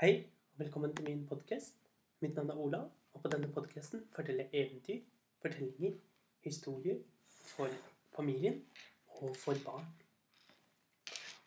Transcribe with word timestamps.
Hei, 0.00 0.26
og 0.52 0.58
velkommen 0.58 0.94
til 0.96 1.04
min 1.04 1.26
podkast. 1.28 1.74
Mitt 2.20 2.34
navn 2.34 2.50
er 2.50 2.56
Ola, 2.56 2.78
og 3.12 3.20
på 3.22 3.28
denne 3.28 3.50
podkasten 3.52 4.06
forteller 4.14 4.46
jeg 4.48 4.60
eventyr, 4.66 5.00
fortellinger, 5.42 5.98
historier 6.40 7.02
for 7.28 7.74
familien 8.14 8.62
og 9.06 9.34
for 9.36 9.58
barn. 9.64 9.84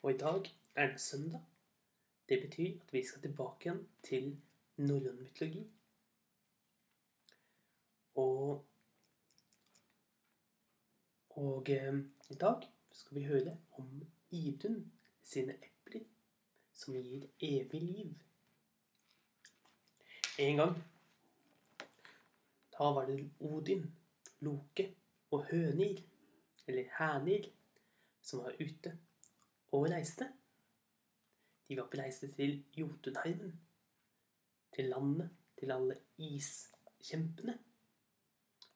Og 0.03 0.11
i 0.11 0.17
dag 0.17 0.51
er 0.75 0.91
det 0.91 1.01
søndag. 1.01 1.39
Det 2.29 2.37
betyr 2.43 2.75
at 2.81 2.93
vi 2.93 3.01
skal 3.07 3.21
tilbake 3.21 3.57
igjen 3.65 3.79
til 4.04 4.27
norrøn 4.77 5.17
mytologi. 5.21 5.63
Og 8.15 8.65
Og 11.29 11.70
eh, 11.70 11.97
i 12.29 12.38
dag 12.45 12.70
skal 12.91 13.17
vi 13.17 13.25
høre 13.25 13.57
om 13.71 14.05
Idun 14.31 14.91
sine 15.23 15.57
epler 15.71 16.05
som 16.73 16.93
gir 16.93 17.25
evig 17.39 17.81
liv. 17.81 18.13
En 20.39 20.57
gang 20.57 20.75
da 22.73 22.89
var 22.92 23.05
det 23.05 23.29
Odin, 23.39 23.83
Loke 24.39 24.87
og 25.32 25.46
Hønir, 25.46 26.00
eller 26.68 26.89
Hænir, 26.97 27.46
som 28.21 28.42
var 28.43 28.56
ute 28.59 28.97
og 29.71 29.86
reiste. 29.92 30.25
De 31.68 31.78
var 31.78 31.86
på 31.87 31.97
reise 32.02 32.31
til 32.33 32.64
Jotunheimen, 32.75 33.53
til 34.75 34.89
landet 34.89 35.30
til 35.59 35.72
alle 35.72 36.00
iskjempene. 36.17 37.59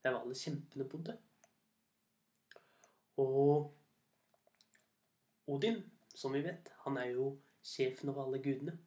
Der 0.03 0.09
var 0.09 0.21
alle 0.21 0.35
kjempene 0.35 0.89
bodde. 0.89 1.17
Og 3.17 3.73
Odin, 5.47 5.81
som 6.16 6.33
vi 6.33 6.44
vet, 6.45 6.69
han 6.85 6.97
er 6.97 7.09
jo 7.17 7.31
sjefen 7.63 8.09
over 8.09 8.25
alle 8.25 8.44
gudene. 8.44 8.77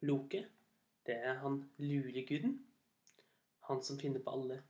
Loke, 0.00 0.46
det 1.10 1.18
er 1.26 1.38
han 1.42 1.70
lureguden. 1.78 2.66
Han 3.66 3.82
som 3.82 3.98
finner 3.98 4.22
på 4.22 4.30
alle 4.30 4.62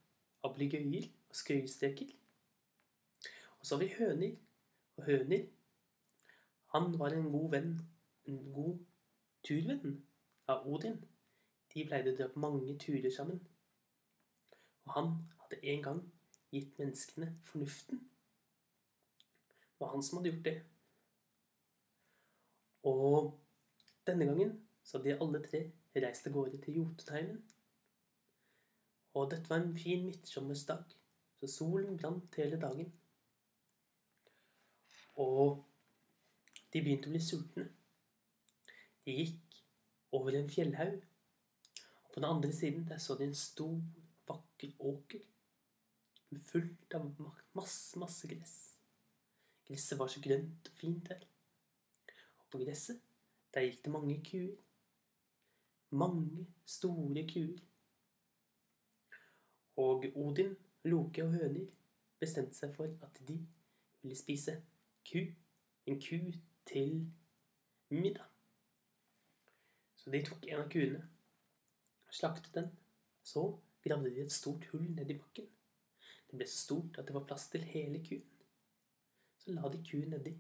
ablegøyer 0.42 1.04
og 1.28 1.36
skøyestreker. 1.36 2.06
Og 3.58 3.66
så 3.66 3.76
har 3.76 3.84
vi 3.84 3.94
høner 3.98 4.36
Og 4.96 5.04
høner. 5.04 5.46
han 6.66 6.98
var 6.98 7.08
en 7.08 7.32
god 7.32 7.50
venn, 7.50 7.80
en 8.24 8.52
god 8.52 8.78
turvenn 9.42 10.04
av 10.48 10.66
Odin. 10.66 10.98
De 11.74 11.84
pleide 11.86 12.12
å 12.12 12.16
dra 12.16 12.28
på 12.28 12.40
mange 12.40 12.78
turer 12.78 13.10
sammen. 13.10 13.40
Og 14.84 14.92
han 14.92 15.10
hadde 15.40 15.60
en 15.72 15.82
gang 15.82 16.00
gitt 16.52 16.78
menneskene 16.78 17.30
fornuften. 17.44 17.98
Det 19.60 19.80
var 19.80 19.92
han 19.94 20.02
som 20.02 20.18
hadde 20.18 20.32
gjort 20.32 20.44
det. 20.44 20.56
Og 22.82 23.40
denne 24.06 24.26
gangen 24.26 24.68
så 24.84 24.98
hadde 24.98 25.10
de 25.10 25.20
alle 25.20 25.42
tre 25.48 25.62
reist 25.96 26.26
av 26.26 26.34
gårde 26.36 26.60
til 26.62 26.78
Jotunheimen. 26.78 27.40
Og 29.18 29.30
dette 29.32 29.50
var 29.50 29.62
en 29.64 29.74
fin 29.74 30.04
midtsommersdag, 30.06 30.84
så 31.40 31.50
solen 31.50 31.96
brant 31.98 32.36
hele 32.38 32.60
dagen. 32.62 32.92
Og 35.18 35.64
de 36.70 36.82
begynte 36.82 37.10
å 37.10 37.14
bli 37.14 37.22
sultne. 37.24 37.66
De 39.04 39.16
gikk 39.16 39.58
over 40.14 40.38
en 40.38 40.50
fjellhaug. 40.50 41.00
Og 42.04 42.12
på 42.14 42.20
den 42.20 42.28
andre 42.28 42.52
siden 42.54 42.86
der 42.86 43.02
så 43.02 43.18
de 43.18 43.26
en 43.26 43.34
stor, 43.34 43.80
vakker 44.30 44.72
åker. 44.78 45.26
Fullt 46.46 46.94
av 46.94 47.10
masse, 47.58 47.98
masse 47.98 48.30
gress. 48.30 48.56
Gresset 49.66 49.98
var 49.98 50.10
så 50.10 50.22
grønt 50.22 50.70
og 50.70 50.78
fint 50.78 51.10
der. 51.10 51.26
Og 52.38 52.46
på 52.52 52.62
gresset, 52.62 53.02
der 53.54 53.66
gikk 53.66 53.82
det 53.84 53.94
mange 53.94 54.20
kuer. 54.26 54.54
Mange 55.90 56.46
store 56.64 57.26
kuer. 57.26 57.58
Og 59.76 60.04
Odin, 60.14 60.56
Loke 60.84 61.24
og 61.24 61.32
Høner 61.34 61.66
bestemte 62.20 62.54
seg 62.54 62.74
for 62.76 62.90
at 63.06 63.22
de 63.28 63.38
ville 64.02 64.18
spise 64.18 64.58
ku. 65.08 65.24
En 65.86 65.98
ku 66.00 66.18
til 66.68 67.06
middag. 67.90 68.28
Så 69.96 70.10
de 70.12 70.20
tok 70.24 70.46
en 70.48 70.62
av 70.62 70.68
kuene, 70.72 71.00
slaktet 72.12 72.54
den. 72.54 72.70
Så 73.22 73.42
gravde 73.84 74.12
de 74.14 74.22
et 74.22 74.32
stort 74.32 74.64
hull 74.72 74.86
ned 74.94 75.10
i 75.10 75.18
bakken. 75.18 75.48
Det 76.30 76.38
ble 76.38 76.46
så 76.46 76.60
stort 76.62 77.00
at 77.00 77.08
det 77.08 77.16
var 77.16 77.26
plass 77.26 77.48
til 77.50 77.66
hele 77.66 78.00
kuen. 78.06 78.26
Så 79.40 79.52
la 79.56 79.68
de 79.72 79.80
kuen 79.84 80.12
nedi. 80.14 80.36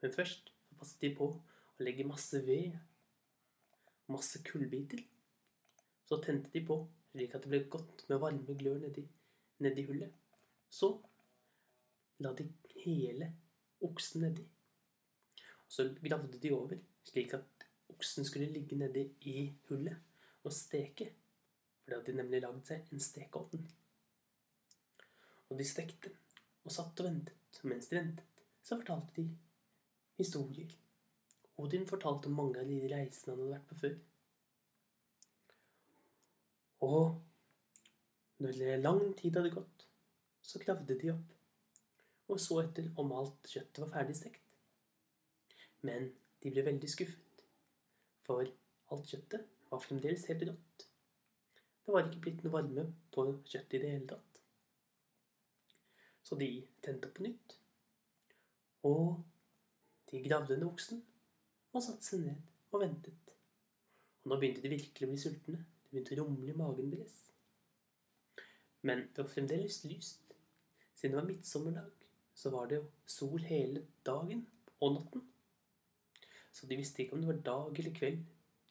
Men 0.00 0.14
først 0.14 0.52
passet 0.78 1.02
de 1.02 1.12
på 1.18 1.28
å 1.28 1.84
legge 1.84 2.06
masse 2.08 2.40
ved, 2.46 2.76
masse 4.12 4.42
kullbiter. 4.46 5.02
Så 6.04 6.20
tente 6.22 6.50
de 6.52 6.62
på, 6.66 6.78
slik 7.12 7.34
at 7.34 7.44
det 7.44 7.50
ble 7.50 7.62
godt 7.70 8.04
med 8.10 8.20
varme 8.22 8.58
glør 8.58 8.78
nedi, 8.84 9.06
nedi 9.64 9.86
hullet. 9.88 10.12
Så 10.70 10.92
la 12.22 12.32
de 12.36 12.46
hele 12.84 13.32
oksen 13.84 14.26
nedi. 14.26 14.44
Og 15.66 15.72
så 15.78 15.88
gravde 16.02 16.38
de 16.42 16.52
over, 16.54 16.78
slik 17.04 17.34
at 17.34 17.66
oksen 17.92 18.24
skulle 18.24 18.50
ligge 18.52 18.78
nedi 18.78 19.08
i 19.32 19.48
hullet 19.68 19.98
og 20.44 20.54
steke. 20.54 21.10
For 21.82 21.90
det 21.90 21.98
hadde 21.98 22.12
de 22.12 22.20
nemlig 22.20 22.42
lagd 22.44 22.62
seg 22.68 22.86
en 22.92 23.02
stekeovn. 23.02 23.66
Og 25.50 25.58
de 25.58 25.66
stekte 25.66 26.14
og 26.66 26.74
satt 26.74 27.02
og 27.02 27.08
ventet. 27.08 27.60
Mens 27.66 27.88
de 27.90 27.96
ventet, 27.96 28.42
så 28.62 28.76
fortalte 28.78 29.14
de 29.16 29.30
historier. 30.18 30.70
Odin 31.62 31.86
fortalte 31.88 32.28
om 32.28 32.36
mange 32.36 32.60
av 32.60 32.68
de 32.68 32.82
reisene 32.90 33.32
han 33.32 33.40
hadde 33.40 33.54
vært 33.54 33.70
på 33.70 33.78
før. 33.84 33.96
Og 36.86 38.42
når 38.44 38.82
lang 38.82 39.02
tid 39.16 39.38
hadde 39.38 39.54
gått, 39.54 39.86
så 40.44 40.60
gravde 40.62 40.98
de 41.00 41.14
opp 41.14 41.32
og 42.26 42.40
så 42.42 42.58
etter 42.64 42.88
om 43.00 43.12
alt 43.14 43.50
kjøttet 43.50 43.82
var 43.84 43.92
ferdig 43.92 44.16
stekt. 44.18 44.42
Men 45.86 46.10
de 46.42 46.52
ble 46.52 46.64
veldig 46.66 46.90
skuffet, 46.90 47.44
for 48.26 48.42
alt 48.94 49.12
kjøttet 49.12 49.46
var 49.70 49.82
fremdeles 49.82 50.26
helt 50.30 50.46
rått. 50.48 50.86
Det 51.86 51.94
var 51.94 52.08
ikke 52.08 52.22
blitt 52.24 52.42
noe 52.42 52.54
varme 52.56 52.86
på 53.14 53.28
kjøttet 53.46 53.78
i 53.78 53.82
det 53.84 53.92
hele 53.92 54.08
tatt. 54.10 54.40
Så 56.26 56.38
de 56.40 56.50
tente 56.82 57.06
opp 57.06 57.14
på 57.18 57.26
nytt. 57.28 57.54
Og 58.90 59.20
de 60.10 60.22
gravde 60.24 60.56
under 60.56 60.72
oksen 60.72 61.02
og 61.76 61.84
satte 61.84 62.06
seg 62.06 62.24
ned 62.24 62.52
og 62.72 62.82
ventet. 62.82 63.32
Og 64.24 64.32
nå 64.32 64.38
begynte 64.40 64.64
de 64.64 64.72
virkelig 64.72 65.06
å 65.06 65.12
bli 65.12 65.20
sultne. 65.22 65.60
Det 65.60 65.92
begynte 65.92 66.16
å 66.16 66.24
rumle 66.24 66.52
i 66.52 66.58
magen 66.58 66.90
deres. 66.92 67.16
Men 68.86 69.06
det 69.12 69.22
var 69.22 69.30
fremdeles 69.32 69.82
lyst. 69.86 70.34
Siden 70.96 71.14
det 71.14 71.20
var 71.20 71.28
midtsommerdag, 71.28 72.06
så 72.36 72.50
var 72.52 72.68
det 72.70 72.80
jo 72.80 72.86
sol 73.10 73.44
hele 73.48 73.84
dagen 74.06 74.44
og 74.80 74.96
natten. 74.96 75.24
Så 76.52 76.68
de 76.68 76.78
visste 76.78 77.02
ikke 77.02 77.16
om 77.16 77.22
det 77.22 77.30
var 77.30 77.42
dag 77.50 77.80
eller 77.80 77.96
kveld 77.96 78.24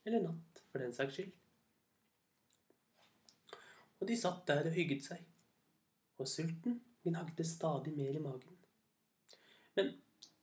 eller 0.06 0.24
natt, 0.26 0.62
for 0.72 0.82
den 0.82 0.94
saks 0.94 1.18
skyld. 1.18 1.34
Og 4.00 4.10
de 4.10 4.18
satt 4.20 4.44
der 4.50 4.68
og 4.70 4.76
hygget 4.76 5.06
seg. 5.06 5.22
Og 6.22 6.30
sulten 6.30 6.80
gnagde 7.06 7.46
stadig 7.48 7.94
mer 7.96 8.18
i 8.18 8.24
magen. 8.24 8.58
Men 9.76 9.92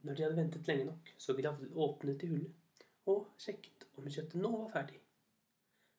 når 0.03 0.15
de 0.15 0.25
hadde 0.25 0.37
ventet 0.37 0.69
lenge 0.69 0.89
nok, 0.89 1.15
så 1.19 1.35
gravde, 1.39 1.71
åpnet 1.75 2.21
de 2.21 2.31
hullet 2.33 2.85
og 3.11 3.27
sjekket 3.43 3.87
om 3.99 4.07
kjøttet 4.07 4.39
nå 4.41 4.51
var 4.55 4.71
ferdig. 4.75 4.99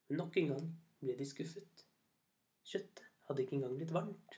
Men 0.08 0.22
nok 0.22 0.38
en 0.40 0.52
gang 0.54 0.70
ble 1.02 1.16
de 1.20 1.28
skuffet. 1.28 1.86
Kjøttet 2.68 3.04
hadde 3.28 3.44
ikke 3.44 3.58
engang 3.60 3.76
blitt 3.80 3.94
varmt. 3.96 4.38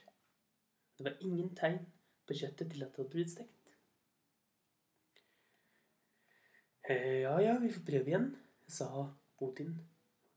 Det 0.98 1.06
var 1.06 1.20
ingen 1.20 1.52
tegn 1.58 1.82
på 2.26 2.34
kjøttet 2.38 2.72
til 2.72 2.82
at 2.86 2.94
det 2.94 3.02
hadde 3.02 3.14
blitt 3.14 3.32
stekt. 3.34 3.72
Eh, 6.88 7.22
ja, 7.24 7.34
ja, 7.42 7.56
vi 7.58 7.72
får 7.74 7.86
prøve 7.86 8.12
igjen, 8.12 8.30
sa 8.70 8.88
Odin. 9.42 9.74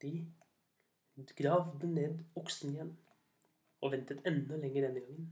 De 0.01 0.13
gravde 1.37 1.87
ned 1.91 2.21
oksen 2.39 2.73
igjen 2.73 2.95
og 3.83 3.93
ventet 3.93 4.25
enda 4.27 4.57
lenger 4.59 4.87
denne 4.87 5.03
gangen. 5.05 5.29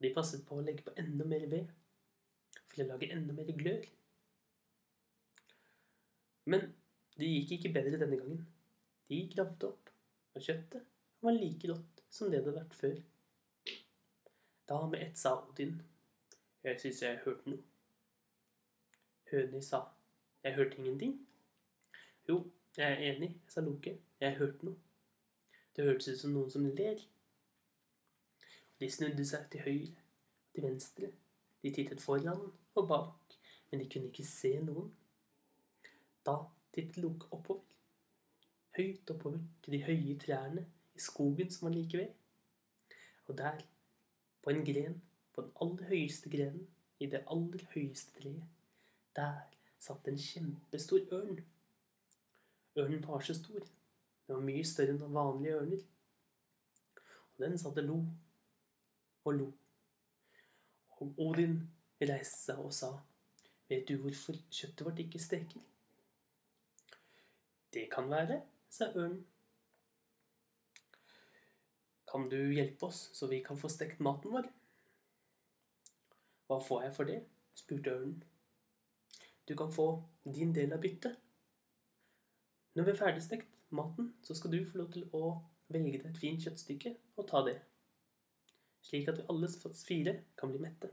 De 0.00 0.12
passet 0.14 0.42
på 0.46 0.58
å 0.58 0.64
legge 0.64 0.84
på 0.86 0.94
enda 1.00 1.26
mer 1.28 1.46
ved 1.50 1.70
for 2.58 2.82
å 2.82 2.88
lage 2.88 3.10
enda 3.14 3.36
mer 3.36 3.50
glør. 3.58 3.86
Men 6.50 6.66
det 7.18 7.28
gikk 7.28 7.56
ikke 7.58 7.72
bedre 7.76 8.00
denne 8.00 8.18
gangen. 8.20 8.44
De 9.10 9.20
gravde 9.34 9.68
opp, 9.68 9.90
og 10.34 10.44
kjøttet 10.44 10.86
var 11.24 11.36
like 11.36 11.68
rått 11.68 12.04
som 12.10 12.30
det 12.30 12.40
det 12.40 12.44
hadde 12.44 12.58
vært 12.58 12.76
før. 12.78 13.00
Da 14.70 14.78
med 14.86 15.02
ett 15.02 15.18
sa 15.18 15.34
Odin, 15.42 15.80
jeg 16.62 16.80
syns 16.80 17.02
jeg 17.02 17.22
hørte 17.24 17.50
noe. 17.50 17.62
Høni 19.30 19.62
sa, 19.62 19.84
jeg 20.44 20.54
hørte 20.56 20.78
ingenting. 20.78 21.16
Jo, 22.28 22.42
jeg 22.76 22.92
er 22.92 23.02
enig, 23.12 23.32
sa 23.50 23.62
Loke, 23.66 23.96
jeg 24.20 24.38
hørte 24.38 24.66
noe. 24.66 24.78
Det 25.76 25.86
hørtes 25.86 26.08
ut 26.08 26.22
som 26.22 26.34
noen 26.34 26.50
som 26.50 26.66
ler. 26.66 27.02
De 28.80 28.88
snudde 28.90 29.26
seg 29.26 29.50
til 29.52 29.66
høyre 29.66 30.06
til 30.54 30.66
venstre. 30.66 31.10
De 31.62 31.72
tittet 31.74 32.00
foran 32.00 32.52
og 32.74 32.88
bak, 32.88 33.36
men 33.70 33.80
de 33.80 33.88
kunne 33.90 34.08
ikke 34.10 34.26
se 34.26 34.54
noen. 34.64 34.88
Da 36.26 36.36
tittet 36.74 37.00
Loke 37.02 37.28
oppover. 37.30 37.66
Høyt 38.76 39.10
oppover 39.10 39.40
til 39.62 39.76
de 39.76 39.82
høye 39.84 40.16
trærne 40.18 40.64
i 40.94 41.02
skogen 41.02 41.50
som 41.50 41.68
var 41.68 41.74
like 41.74 41.98
ved. 41.98 42.08
Og 43.26 43.38
der, 43.38 43.60
på 44.42 44.50
en 44.50 44.64
gren, 44.64 45.02
på 45.34 45.42
den 45.42 45.52
aller 45.62 45.88
høyeste 45.88 46.30
grenen, 46.30 46.68
i 47.00 47.06
det 47.06 47.24
aller 47.32 47.64
høyeste 47.74 48.12
treet, 48.20 48.42
der 49.16 49.46
satt 49.80 50.08
en 50.08 50.18
kjempestor 50.20 51.06
ørn. 51.16 51.38
Ørnen 52.76 53.06
var 53.06 53.20
så 53.24 53.34
stor. 53.34 53.64
Den 54.26 54.36
var 54.36 54.44
mye 54.44 54.64
større 54.64 54.94
enn 54.94 55.14
vanlige 55.14 55.56
ørner. 55.60 55.86
Og 57.32 57.44
den 57.44 57.58
satt 57.58 57.80
og 57.80 57.88
lo 57.88 57.98
og 59.24 59.34
lo. 59.38 59.48
Og 61.00 61.14
Odin 61.18 61.58
reiste 62.00 62.50
seg 62.50 62.60
og 62.60 62.74
sa, 62.76 62.92
Vet 63.70 63.86
du 63.86 64.00
hvorfor 64.02 64.34
kjøttet 64.50 64.82
vårt 64.86 64.98
ikke 64.98 65.20
steker? 65.22 65.62
Det 67.70 67.84
kan 67.92 68.10
være, 68.10 68.40
sa 68.70 68.88
ørnen. 68.90 69.20
Kan 72.10 72.26
du 72.32 72.36
hjelpe 72.50 72.88
oss, 72.88 73.04
så 73.14 73.28
vi 73.30 73.38
kan 73.46 73.58
få 73.58 73.70
stekt 73.70 74.02
maten 74.02 74.34
vår? 74.34 74.48
Hva 76.50 76.58
får 76.66 76.82
jeg 76.82 76.94
for 76.96 77.06
det? 77.12 77.20
spurte 77.54 77.94
ørnen. 77.94 78.24
Du 79.46 79.54
kan 79.56 79.70
få 79.72 80.02
din 80.24 80.54
del 80.54 80.72
av 80.74 80.82
byttet. 80.82 81.14
Når 82.74 82.84
vi 82.84 82.90
har 82.90 82.98
ferdigstekt 83.04 83.46
maten, 83.70 84.14
så 84.22 84.34
skal 84.34 84.50
du 84.50 84.64
få 84.66 84.82
lov 84.82 84.90
til 84.92 85.06
å 85.14 85.36
velge 85.70 85.98
deg 85.98 86.10
et 86.10 86.18
fint 86.18 86.42
kjøttstykke 86.42 86.96
og 87.16 87.28
ta 87.30 87.44
det. 87.46 87.60
Slik 88.86 89.08
at 89.10 89.20
vi 89.20 89.28
alle 89.30 89.48
fire 89.76 90.14
kan 90.38 90.50
bli 90.52 90.60
mette. 90.62 90.90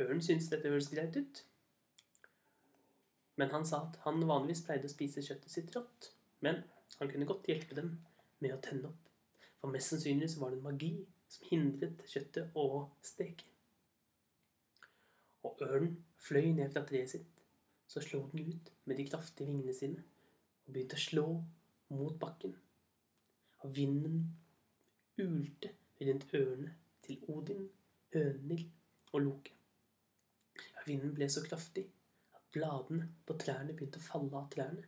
Ørnen 0.00 0.22
syntes 0.22 0.50
dette 0.52 0.68
høres 0.68 0.90
greit 0.92 1.16
ut. 1.16 1.42
Men 3.36 3.52
han 3.52 3.64
sa 3.68 3.82
at 3.86 3.98
han 4.04 4.22
vanligvis 4.28 4.62
pleide 4.64 4.88
å 4.88 4.92
spise 4.92 5.24
kjøttet 5.24 5.52
sitt 5.52 5.72
rått. 5.76 6.10
Men 6.44 6.62
han 6.98 7.10
kunne 7.10 7.28
godt 7.28 7.48
hjelpe 7.48 7.76
dem 7.76 7.94
med 8.44 8.54
å 8.54 8.62
tenne 8.64 8.90
opp. 8.90 9.12
For 9.60 9.72
mest 9.72 9.92
sannsynlig 9.92 10.30
så 10.32 10.42
var 10.42 10.52
det 10.52 10.60
en 10.60 10.68
magi 10.68 10.92
som 11.32 11.48
hindret 11.50 12.04
kjøttet 12.08 12.56
å 12.56 12.66
steke. 13.04 13.48
Og 15.46 15.62
ørnen 15.64 15.96
fløy 16.20 16.52
ned 16.56 16.72
fra 16.74 16.84
treet 16.86 17.12
sitt. 17.12 17.42
Så 17.86 18.02
slo 18.02 18.24
den 18.32 18.50
ut 18.50 18.70
med 18.84 18.98
de 18.98 19.06
kraftige 19.08 19.48
vingene 19.48 19.74
sine 19.76 20.02
og 20.66 20.72
begynte 20.74 20.98
å 20.98 21.02
slå 21.02 21.26
mot 21.94 22.16
bakken. 22.20 22.56
Og 23.62 23.74
vinden 23.76 24.24
ulte 25.22 25.70
rundt 26.00 26.34
ørene 26.34 26.74
til 27.02 27.22
Odin, 27.28 27.68
Hønhild 28.12 28.70
og 29.12 29.20
Loke. 29.20 29.52
Vinden 30.86 31.14
ble 31.16 31.28
så 31.32 31.42
kraftig 31.42 31.86
at 32.36 32.44
bladene 32.54 33.08
på 33.26 33.34
trærne 33.40 33.74
begynte 33.74 33.98
å 33.98 34.06
falle 34.06 34.38
av 34.38 34.48
trærne. 34.52 34.84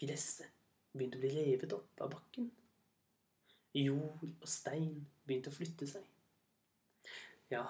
Gresset 0.00 0.48
begynte 0.92 1.18
å 1.18 1.22
bli 1.24 1.32
revet 1.36 1.74
opp 1.76 2.04
av 2.04 2.12
bakken. 2.14 2.48
Jord 3.76 4.24
og 4.28 4.48
stein 4.48 5.04
begynte 5.26 5.52
å 5.52 5.56
flytte 5.56 5.88
seg. 5.88 6.06
Ja, 7.52 7.66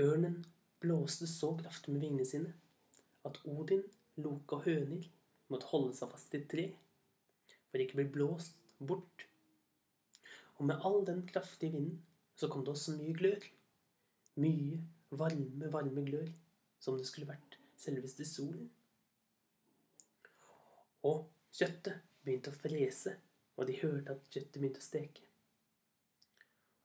ørnen 0.00 0.42
blåste 0.82 1.28
så 1.30 1.54
kraftig 1.56 1.94
med 1.94 2.04
vingene 2.04 2.28
sine 2.28 2.52
at 3.28 3.38
Odin, 3.48 3.84
Loke 4.20 4.58
og 4.58 4.66
Hønhild 4.66 5.08
måtte 5.52 5.68
holde 5.70 5.94
seg 5.96 6.10
fast 6.12 6.34
i 6.34 6.40
et 6.42 6.48
tre 6.52 6.66
for 7.70 7.80
ikke 7.80 7.96
å 7.96 8.00
bli 8.02 8.10
blåst 8.16 8.58
bort. 8.78 9.26
Og 10.62 10.66
med 10.70 10.84
all 10.86 11.00
den 11.06 11.24
kraftige 11.26 11.72
vinden 11.72 12.04
så 12.38 12.46
kom 12.48 12.60
det 12.62 12.70
også 12.70 12.92
mye 12.94 13.14
glør. 13.18 13.44
Mye 14.38 14.76
varme, 15.10 15.72
varme 15.72 16.04
glør, 16.06 16.28
som 16.78 16.94
det 16.94 17.06
skulle 17.08 17.26
vært 17.26 17.56
selveste 17.82 18.22
solen. 18.30 18.68
Og 21.02 21.24
kjøttet 21.50 21.96
begynte 22.22 22.52
å 22.52 22.54
frese, 22.54 23.16
og 23.58 23.66
de 23.66 23.74
hørte 23.80 24.14
at 24.14 24.28
kjøttet 24.30 24.60
begynte 24.60 24.78
å 24.78 24.86
steke. 24.86 25.24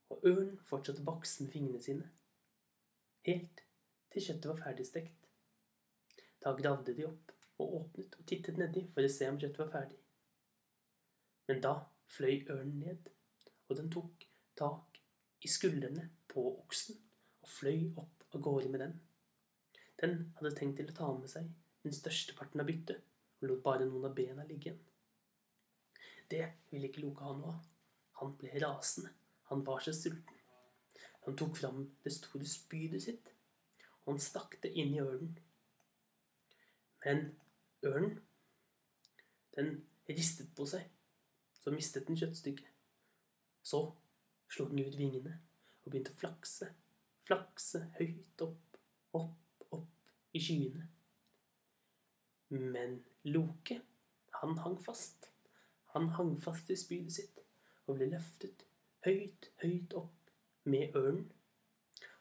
Og 0.10 0.26
ørnen 0.26 0.56
fortsatte 0.66 1.04
å 1.04 1.10
bakse 1.12 1.46
med 1.46 1.54
fingrene 1.54 1.82
sine, 1.84 2.08
helt 3.30 3.62
til 4.10 4.26
kjøttet 4.26 4.50
var 4.56 4.64
ferdigstekt. 4.64 5.30
Da 6.42 6.56
gravde 6.58 6.98
de 6.98 7.06
opp 7.06 7.36
og 7.62 7.78
åpnet 7.84 8.18
og 8.18 8.26
tittet 8.34 8.58
nedi 8.58 8.88
for 8.98 9.06
å 9.06 9.14
se 9.20 9.30
om 9.30 9.38
kjøttet 9.38 9.62
var 9.62 9.72
ferdig. 9.76 10.02
Men 11.52 11.62
da 11.68 11.76
fløy 12.18 12.42
ørnen 12.50 12.82
ned, 12.82 13.14
og 13.68 13.78
den 13.80 13.92
tok 13.94 14.26
tak 14.58 15.00
i 15.44 15.52
skuldrene 15.52 16.08
på 16.32 16.44
oksen 16.64 16.98
og 17.44 17.52
fløy 17.52 17.92
opp 18.00 18.28
av 18.34 18.44
gårde 18.44 18.72
med 18.74 18.84
den. 18.84 18.96
Den 20.02 20.18
hadde 20.38 20.56
tenkt 20.58 20.80
til 20.82 20.92
å 20.92 20.98
ta 20.98 21.12
med 21.18 21.32
seg 21.32 21.50
den 21.84 21.96
største 21.96 22.36
parten 22.38 22.62
av 22.62 22.70
byttet 22.70 23.04
og 23.42 23.50
lot 23.52 23.64
bare 23.66 23.88
noen 23.88 24.10
av 24.10 24.16
bena 24.18 24.46
ligge 24.48 24.72
igjen. 24.72 24.84
Det 26.28 26.44
ville 26.72 26.90
ikke 26.90 27.04
Loke 27.06 27.24
ha 27.24 27.34
noe 27.38 27.54
av. 27.54 27.66
Han 28.20 28.34
ble 28.40 28.52
rasende. 28.60 29.14
Han 29.48 29.64
var 29.66 29.80
så 29.84 29.94
sulten. 29.96 30.40
Han 31.28 31.36
tok 31.40 31.58
fram 31.60 31.84
det 32.04 32.12
store 32.16 32.48
spydet 32.48 33.04
sitt, 33.04 33.30
og 34.06 34.14
han 34.14 34.22
stakk 34.24 34.58
det 34.64 34.74
inn 34.80 34.94
i 34.96 35.02
ørnen. 35.04 35.34
Men 37.04 37.24
ørnen, 37.88 38.18
den 39.56 39.74
ristet 40.10 40.54
på 40.56 40.68
seg, 40.68 40.88
så 41.60 41.72
mistet 41.76 42.08
den 42.08 42.20
kjøttstykket. 42.20 42.77
Så 43.68 43.82
slo 44.54 44.68
den 44.70 44.86
ut 44.86 44.96
vingene 44.96 45.34
og 45.84 45.92
begynte 45.92 46.14
å 46.14 46.20
flakse, 46.22 46.70
flakse 47.28 47.82
høyt 47.98 48.44
opp, 48.46 48.78
opp, 49.20 49.66
opp 49.76 50.38
i 50.38 50.42
skyene. 50.44 50.86
Men 52.54 53.02
Loke, 53.28 53.82
han 54.40 54.56
hang 54.64 54.78
fast. 54.80 55.28
Han 55.96 56.08
hang 56.16 56.38
fast 56.44 56.72
i 56.72 56.78
spydet 56.80 57.18
sitt 57.18 57.42
og 57.88 57.98
ble 57.98 58.08
løftet 58.12 58.64
høyt, 59.08 59.50
høyt 59.64 59.96
opp 60.00 60.32
med 60.68 60.96
ørnen. 60.96 61.28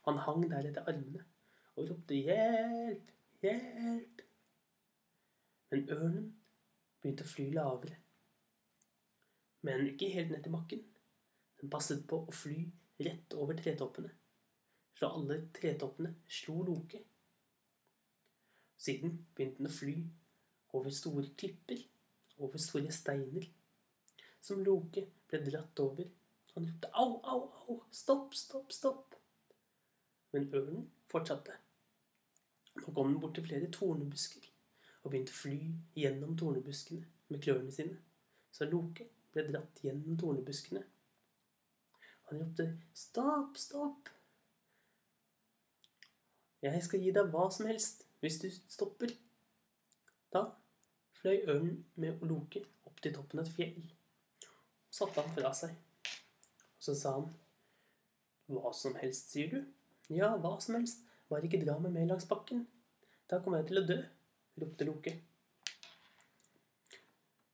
Han 0.06 0.18
hang 0.22 0.48
der 0.50 0.66
etter 0.70 0.86
armene 0.90 1.22
og 1.76 1.90
ropte 1.90 2.14
'hjelp, 2.14 3.10
hjelp'. 3.42 4.26
Men 5.70 5.88
ørnen 5.90 6.28
begynte 7.02 7.26
å 7.26 7.32
fly 7.36 7.48
lavere. 7.54 7.98
Men 9.66 9.88
ikke 9.90 10.12
helt 10.14 10.30
ned 10.30 10.42
til 10.42 10.54
bakken. 10.54 10.84
Den 11.60 11.72
passet 11.72 12.04
på 12.08 12.20
å 12.22 12.34
fly 12.34 12.64
rett 13.06 13.34
over 13.36 13.56
tretoppene, 13.58 14.10
så 14.96 15.10
alle 15.18 15.40
tretoppene 15.56 16.14
slo 16.38 16.62
Loke. 16.66 17.02
Siden 18.76 19.18
begynte 19.34 19.62
den 19.62 19.70
å 19.70 19.74
fly 19.74 19.96
over 20.76 20.92
store 20.92 21.30
klipper, 21.36 21.80
over 22.38 22.60
store 22.60 22.92
steiner, 22.92 23.48
som 24.40 24.62
Loke 24.64 25.06
ble 25.28 25.40
dratt 25.46 25.80
over. 25.80 26.08
Han 26.54 26.66
ropte 26.68 26.90
'au, 26.92 27.20
au, 27.22 27.42
au', 27.68 27.84
stopp, 27.90 28.34
stopp, 28.34 28.72
stopp. 28.72 29.14
Men 30.32 30.48
ørnen 30.54 30.90
fortsatte. 31.08 31.56
Nå 32.76 32.92
kom 32.92 33.12
den 33.12 33.20
bort 33.20 33.34
til 33.34 33.44
flere 33.44 33.70
tornebusker 33.72 34.44
og 35.02 35.10
begynte 35.10 35.32
å 35.32 35.40
fly 35.40 35.58
gjennom 35.96 36.36
tornebuskene 36.36 37.04
med 37.28 37.42
klørne 37.42 37.72
sine. 37.72 37.98
Så 38.52 38.68
Loke 38.70 39.08
ble 39.32 39.44
dratt 39.48 39.82
gjennom 39.84 40.18
tornebuskene. 40.20 40.82
Han 42.26 42.40
ropte 42.40 42.82
'stopp, 42.94 43.56
stopp'. 43.56 44.10
Jeg 46.62 46.82
skal 46.82 47.00
gi 47.00 47.12
deg 47.14 47.28
hva 47.30 47.46
som 47.54 47.68
helst 47.70 48.02
hvis 48.20 48.38
du 48.42 48.48
stopper. 48.50 49.12
Da 50.34 50.42
fløy 51.20 51.44
ørnen 51.46 51.84
med 51.94 52.24
Loke 52.26 52.64
opp 52.88 52.98
til 53.02 53.14
toppen 53.14 53.42
av 53.42 53.46
et 53.46 53.54
fjell 53.54 53.76
og 53.82 54.94
satte 54.98 55.22
han 55.22 55.34
fra 55.36 55.52
seg. 55.54 55.74
Og 56.76 56.82
så 56.88 56.94
sa 56.94 57.12
han, 57.18 57.28
'Hva 58.48 58.72
som 58.74 58.94
helst, 58.94 59.30
sier 59.30 59.50
du?' 59.50 59.66
'Ja, 60.08 60.36
hva 60.36 60.60
som 60.60 60.74
helst. 60.74 61.02
Bare 61.28 61.44
ikke 61.44 61.64
dra 61.64 61.78
med 61.78 61.90
meg 61.90 62.08
langs 62.08 62.26
bakken. 62.26 62.66
Da 63.30 63.38
kommer 63.42 63.58
jeg 63.58 63.68
til 63.68 63.78
å 63.78 63.86
dø', 63.86 64.08
ropte 64.62 64.84
Loke. 64.84 65.22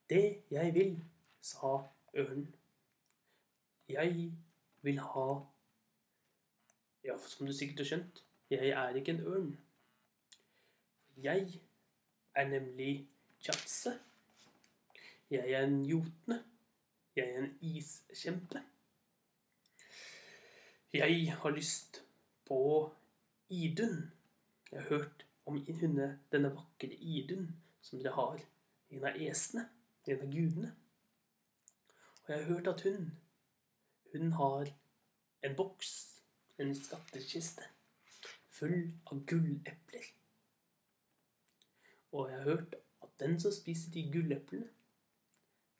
'Det 0.09 0.45
jeg 0.51 0.75
vil', 0.75 1.05
sa 1.41 1.89
ørnen. 2.15 2.55
'Jeg 3.89 4.33
vil 4.83 5.01
ha 5.01 5.29
Ja, 7.05 7.17
som 7.19 7.47
du 7.47 7.53
sikkert 7.53 7.83
har 7.83 7.89
skjønt, 7.89 8.21
jeg 8.51 8.69
er 8.69 8.95
ikke 8.95 9.11
en 9.17 9.25
ørn. 9.27 9.53
Jeg 11.19 11.61
er 12.35 12.49
nemlig 12.49 13.09
Tjatse. 13.43 13.99
Jeg 15.31 15.51
er 15.51 15.65
en 15.67 15.81
jotne. 15.85 16.45
Jeg 17.17 17.29
er 17.29 17.43
en 17.43 17.59
iskjempe. 17.61 18.63
Jeg 20.93 21.37
har 21.43 21.51
lyst 21.51 22.05
på 22.47 22.93
Idun. 23.49 24.13
Jeg 24.71 24.81
har 24.81 24.89
hørt 24.89 25.27
om 25.47 25.59
hunde, 25.81 26.19
denne 26.33 26.55
vakre 26.55 26.95
Idun 26.95 27.51
som 27.81 27.99
dere 27.99 28.15
har. 28.15 28.39
En 28.91 29.05
av 29.05 29.17
esene. 29.17 29.67
En 30.07 30.21
av 30.21 30.31
gudene. 30.31 30.75
Og 32.23 32.29
jeg 32.29 32.39
har 32.39 32.55
hørt 32.55 32.67
at 32.67 32.81
hun 32.87 33.11
Hun 34.13 34.33
har 34.33 34.69
en 35.43 35.57
boks, 35.57 35.93
en 36.59 36.75
skattkiste, 36.77 37.65
full 38.53 38.93
av 39.07 39.23
gullepler. 39.27 40.09
Og 42.13 42.29
jeg 42.31 42.39
har 42.39 42.51
hørt 42.51 42.75
at 43.03 43.15
den 43.21 43.39
som 43.41 43.55
spiser 43.55 43.93
de 43.95 44.05
gulleplene, 44.13 44.69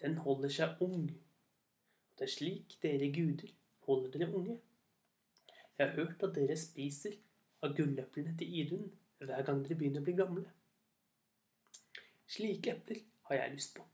den 0.01 0.17
holder 0.25 0.49
seg 0.49 0.81
ung. 0.81 1.11
Det 2.19 2.25
er 2.27 2.33
slik 2.33 2.79
dere 2.83 3.11
guder 3.13 3.53
holder 3.87 4.11
dere 4.11 4.35
unge. 4.35 4.61
Jeg 5.79 5.89
har 5.89 5.95
hørt 5.95 6.23
at 6.23 6.35
dere 6.35 6.57
spiser 6.57 7.15
av 7.63 7.75
gulleplene 7.77 8.35
til 8.39 8.59
Idun 8.61 8.91
hver 9.23 9.45
gang 9.47 9.63
dere 9.65 9.79
begynner 9.79 10.03
å 10.03 10.07
bli 10.07 10.17
gamle. 10.19 10.45
Slike 12.33 12.77
epler 12.77 13.03
har 13.29 13.41
jeg 13.41 13.55
lyst 13.57 13.77
på. 13.77 13.85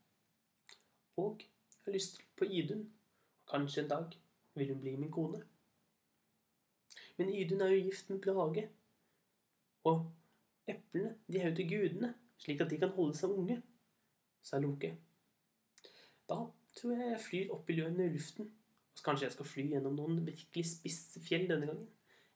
Og 1.19 1.43
jeg 1.43 1.85
har 1.87 1.97
lyst 1.97 2.23
på 2.37 2.49
Idun. 2.61 2.87
Kanskje 3.49 3.83
en 3.83 3.91
dag 3.91 4.17
vil 4.59 4.73
hun 4.75 4.81
bli 4.83 4.97
min 4.97 5.13
kone. 5.13 5.43
Men 7.19 7.35
Idun 7.35 7.61
er 7.61 7.73
jo 7.73 7.85
gift 7.89 8.11
med 8.11 8.21
Plage. 8.23 8.69
Og 9.85 10.05
eplene, 10.67 11.17
de 11.27 11.41
er 11.41 11.49
jo 11.49 11.57
til 11.57 11.69
gudene, 11.71 12.15
slik 12.39 12.61
at 12.61 12.71
de 12.71 12.79
kan 12.79 12.95
holde 12.95 13.17
seg 13.19 13.35
unge, 13.35 13.59
sa 14.43 14.61
Loke. 14.63 14.93
Da 16.29 16.39
tror 16.79 16.95
jeg 16.95 17.11
jeg 17.11 17.21
flyr 17.25 17.55
opp 17.57 17.71
i 17.71 17.79
løen 17.79 18.01
i 18.05 18.11
luften. 18.15 18.51
Og 18.99 19.05
kanskje 19.05 19.27
jeg 19.27 19.35
skal 19.37 19.49
fly 19.49 19.65
gjennom 19.73 19.95
noen 19.97 20.21
virkelig 20.27 20.67
spisse 20.73 21.23
fjell 21.25 21.47
denne 21.51 21.71
gangen. 21.71 21.89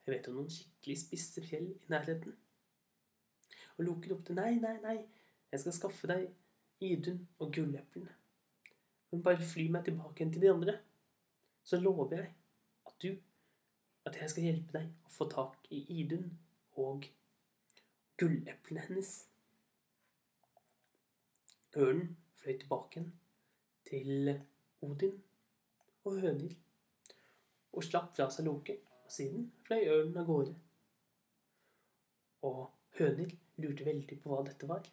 Jeg 0.07 0.15
vet 0.15 0.29
om 0.31 0.39
noen 0.41 0.51
skikkelig 0.51 0.99
spisse 0.99 1.43
fjell 1.47 1.69
i 1.75 1.91
nærheten. 1.93 2.35
Og 3.77 3.85
Loke 3.87 4.11
ropte 4.11 4.35
nei, 4.37 4.55
nei, 4.63 4.77
nei, 4.83 4.97
jeg 5.53 5.63
skal 5.63 5.77
skaffe 5.77 6.11
deg 6.11 6.27
Idun 6.83 7.21
og 7.39 7.53
gulleplene. 7.55 8.11
Men 9.13 9.23
bare 9.23 9.45
fly 9.45 9.69
meg 9.71 9.85
tilbake 9.87 10.19
igjen 10.23 10.33
til 10.35 10.43
de 10.43 10.51
andre. 10.51 10.79
Så 11.65 11.81
lover 11.81 12.17
jeg 12.17 12.35
at 12.87 12.97
du 13.03 13.17
At 14.07 14.17
jeg 14.19 14.31
skal 14.31 14.49
hjelpe 14.49 14.75
deg 14.75 14.89
å 15.07 15.11
få 15.15 15.29
tak 15.31 15.69
i 15.71 15.85
Idun 16.03 16.25
og 16.83 17.05
gulleplene 18.19 18.83
hennes. 18.89 19.13
Ørnen 21.79 22.17
fløy 22.41 22.57
tilbake 22.59 23.05
til 23.87 24.33
Odin 24.83 25.23
og 26.03 26.19
Hønhild 26.19 26.57
og 27.73 27.87
slapp 27.87 28.11
fra 28.17 28.27
seg 28.31 28.49
Loke. 28.49 28.77
Og 29.07 29.15
siden 29.15 29.47
fløy 29.67 29.87
ørnen 29.87 30.19
av 30.19 30.27
gårde. 30.29 30.57
Og 32.49 32.61
Hønhild 32.99 33.39
lurte 33.63 33.87
veldig 33.87 34.19
på 34.21 34.33
hva 34.33 34.43
dette 34.47 34.69
var. 34.69 34.89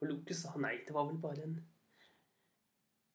Og 0.00 0.08
Loke 0.08 0.36
sa 0.36 0.54
nei, 0.60 0.78
det 0.86 0.94
var 0.94 1.08
vel 1.10 1.20
bare 1.22 1.44
en, 1.46 1.58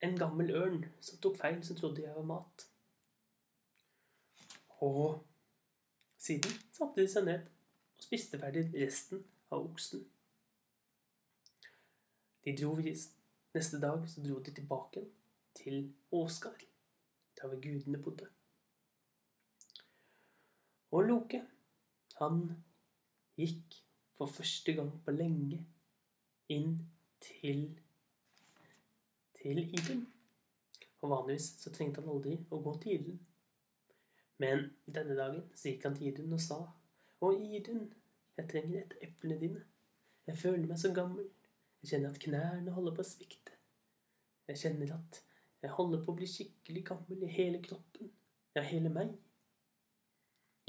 en 0.03 0.17
gammel 0.17 0.51
ørn 0.55 0.83
som 1.01 1.19
tok 1.21 1.37
feil, 1.39 1.63
som 1.65 1.77
trodde 1.77 2.03
jeg 2.03 2.15
var 2.15 2.27
mat. 2.27 2.67
Og 4.85 5.23
siden 6.21 6.53
satte 6.73 7.01
de 7.01 7.09
seg 7.09 7.25
ned 7.25 7.47
og 7.97 8.05
spiste 8.05 8.39
ferdig 8.41 8.67
resten 8.75 9.23
av 9.49 9.63
oksen. 9.63 10.03
De 12.45 12.53
dro 12.57 12.75
Neste 13.57 13.79
dag 13.81 14.03
så 14.09 14.21
dro 14.21 14.35
de 14.43 14.51
tilbake 14.53 15.01
til 15.57 15.93
Åsgard, 16.11 16.61
der 17.39 17.47
hvor 17.47 17.61
gudene 17.61 17.97
bodde. 18.03 18.27
Og 20.91 21.03
Loke, 21.07 21.41
han 22.19 22.43
gikk 23.37 23.79
for 24.17 24.29
første 24.29 24.73
gang 24.77 24.91
på 25.05 25.15
lenge 25.15 25.63
inn 26.53 26.77
til 27.21 27.79
til 29.47 29.79
Idun. 29.79 30.03
Og 31.01 31.09
vanligvis 31.09 31.47
så 31.61 31.71
trengte 31.73 32.01
han 32.01 32.11
aldri 32.11 32.35
å 32.51 32.59
gå 32.63 32.73
til 32.81 32.97
Idun. 32.97 33.19
Men 34.43 34.67
denne 34.85 35.15
dagen 35.17 35.45
så 35.55 35.71
gikk 35.71 35.87
han 35.87 35.95
til 35.97 36.11
Idun 36.11 36.35
og 36.37 36.41
sa 36.43 36.59
Å, 37.17 37.29
Idun, 37.33 37.87
jeg 38.37 38.49
trenger 38.51 38.83
et 38.83 38.97
eplene 39.07 39.39
dine. 39.41 39.63
Jeg 40.27 40.37
føler 40.37 40.67
meg 40.69 40.77
så 40.81 40.91
gammel. 40.93 41.29
Jeg 41.81 41.93
kjenner 41.93 42.11
at 42.11 42.19
knærne 42.21 42.73
holder 42.75 42.93
på 42.97 43.05
å 43.05 43.07
svikte. 43.07 43.55
Jeg 44.47 44.61
kjenner 44.61 44.93
at 44.97 45.21
jeg 45.63 45.73
holder 45.73 46.03
på 46.03 46.13
å 46.13 46.17
bli 46.19 46.27
skikkelig 46.29 46.83
gammel 46.91 47.23
i 47.25 47.31
hele 47.33 47.61
kroppen. 47.63 48.11
Ja, 48.53 48.61
hele 48.61 48.91
meg. 48.93 49.15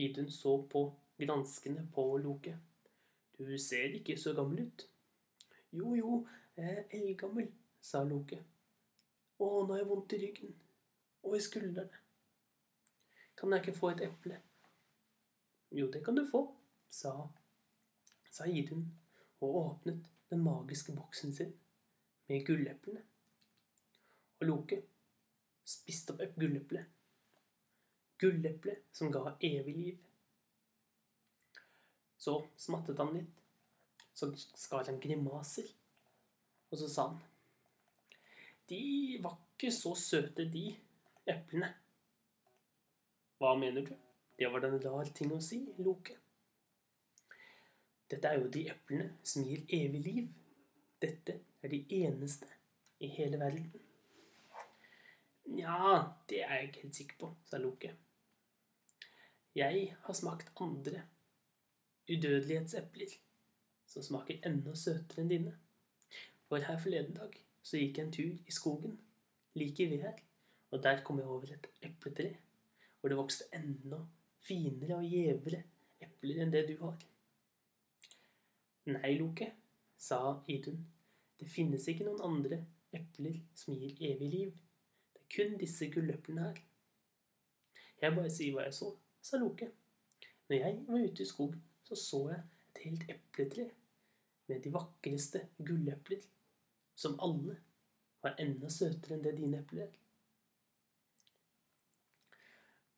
Idun 0.01 0.31
så 0.33 0.55
på 0.71 0.87
granskende 1.19 1.85
på 1.93 2.07
Loke. 2.23 2.55
Du 3.39 3.59
ser 3.61 3.99
ikke 3.99 4.17
så 4.17 4.33
gammel 4.35 4.65
ut. 4.67 4.87
Jo, 5.73 5.93
jo, 5.99 6.13
jeg 6.57 6.73
er 6.73 6.97
eldgammel, 6.97 7.51
sa 7.85 8.01
Loke. 8.07 8.41
Å, 9.39 9.49
nå 9.63 9.73
har 9.73 9.83
jeg 9.83 9.89
vondt 9.89 10.15
i 10.17 10.21
ryggen. 10.23 10.55
Og 11.27 11.37
i 11.39 11.43
skuldrene. 11.43 12.05
Kan 13.39 13.55
jeg 13.55 13.63
ikke 13.63 13.79
få 13.79 13.93
et 13.93 14.03
eple? 14.09 14.41
Jo, 15.71 15.87
det 15.93 16.01
kan 16.05 16.17
du 16.17 16.25
få, 16.27 16.41
sa, 16.89 17.13
sa 18.33 18.47
Idun 18.49 18.87
og 19.45 19.57
åpnet 19.61 20.09
den 20.31 20.43
magiske 20.43 20.95
boksen 20.97 21.35
sin 21.37 21.53
med 22.29 22.47
gulleplene. 22.47 23.05
Og 24.41 24.47
Loke 24.49 24.81
spiste 25.69 26.15
opp 26.15 26.23
et 26.25 26.37
gulleple. 26.41 26.85
Gulleple 28.19 28.75
som 28.93 29.13
ga 29.15 29.37
evig 29.39 29.77
liv. 29.77 29.99
Så 32.19 32.41
smattet 32.59 32.99
han 32.99 33.15
litt. 33.15 33.35
Så 34.15 34.33
skar 34.37 34.89
han 34.89 34.99
grimaser. 35.01 35.69
Og 36.71 36.81
så 36.81 36.89
sa 36.91 37.09
han 37.13 37.21
De 38.69 39.19
var 39.23 39.39
ikke 39.55 39.71
så 39.73 39.95
søte, 39.97 40.45
de 40.45 40.67
eplene. 41.29 41.71
Hva 43.39 43.55
mener 43.57 43.87
du? 43.87 43.95
Det 44.39 44.51
var 44.53 44.65
en 44.67 44.81
rar 44.85 45.11
ting 45.15 45.33
å 45.35 45.41
si, 45.43 45.63
Loke. 45.83 46.15
Dette 48.09 48.29
er 48.29 48.39
jo 48.41 48.51
de 48.53 48.65
eplene 48.73 49.09
som 49.27 49.45
gir 49.45 49.65
evig 49.75 50.03
liv. 50.05 50.29
Dette 51.01 51.39
er 51.63 51.73
de 51.73 51.81
eneste 52.03 52.49
i 53.01 53.11
hele 53.13 53.41
verden. 53.41 53.73
Nja, 55.49 56.05
det 56.29 56.43
er 56.45 56.55
jeg 56.55 56.69
ikke 56.69 56.85
helt 56.85 57.01
sikker 57.01 57.21
på, 57.23 57.33
sa 57.49 57.61
Loke. 57.63 57.95
Jeg 59.57 59.89
har 60.05 60.15
smakt 60.15 60.53
andre 60.61 61.03
udødelighetsepler 62.09 63.17
som 63.89 64.05
smaker 64.05 64.45
enda 64.47 64.77
søtere 64.77 65.25
enn 65.25 65.33
dine. 65.33 65.55
For 66.49 66.63
her 66.65 66.79
forleden 66.81 67.17
dag 67.17 67.35
så 67.63 67.81
gikk 67.81 67.99
jeg 67.99 68.07
en 68.07 68.15
tur 68.15 68.35
i 68.49 68.55
skogen 68.55 68.99
like 69.59 69.89
ved 69.91 70.05
her, 70.05 70.21
og 70.71 70.83
der 70.83 71.03
kom 71.05 71.19
jeg 71.19 71.29
over 71.29 71.53
et 71.55 71.67
epletre 71.83 72.37
hvor 73.01 73.13
det 73.13 73.19
vokste 73.19 73.47
enda 73.55 74.01
finere 74.43 74.99
og 74.99 75.07
gjevere 75.07 75.63
epler 76.03 76.43
enn 76.43 76.53
det 76.55 76.65
du 76.71 76.75
har. 76.83 76.97
Nei, 78.89 79.13
Loke, 79.19 79.51
sa 79.99 80.19
Idun. 80.51 80.81
Det 81.39 81.47
finnes 81.51 81.85
ikke 81.91 82.07
noen 82.07 82.23
andre 82.25 82.63
epler 82.95 83.37
som 83.59 83.77
gir 83.77 83.99
evig 84.11 84.31
liv. 84.33 84.55
Det 85.15 85.23
er 85.23 85.35
kun 85.35 85.59
disse 85.61 85.91
gulleplene 85.93 86.49
her. 86.49 86.63
Jeg 88.01 88.15
bare 88.15 88.33
sier 88.33 88.55
hva 88.55 88.65
jeg 88.67 88.79
så, 88.79 88.93
sa 89.23 89.41
Loke. 89.43 89.71
Når 90.49 90.57
jeg 90.57 90.79
var 90.89 91.05
ute 91.05 91.23
i 91.23 91.29
skogen, 91.29 91.63
så 91.85 91.99
så 91.99 92.23
jeg 92.33 92.43
et 92.73 92.83
helt 92.87 93.11
epletre 93.13 93.69
med 94.49 94.63
de 94.65 94.73
vakreste 94.73 95.43
gullepler, 95.59 96.23
som 96.99 97.19
alle 97.23 97.55
var 98.25 98.35
enda 98.43 98.71
søtere 98.75 99.15
enn 99.15 99.23
det 99.23 99.37
dine 99.39 99.61
epler 99.63 99.87
er. 99.87 99.97